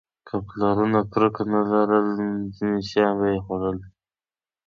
[0.27, 3.77] که پلرونه کرکه نه لرله، ځینې شیان به یې خوړل.